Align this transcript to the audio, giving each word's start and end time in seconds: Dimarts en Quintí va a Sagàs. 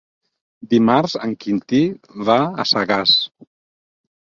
Dimarts 0.71 1.13
en 1.27 1.35
Quintí 1.43 1.83
va 2.31 2.39
a 2.65 2.67
Sagàs. 2.73 3.17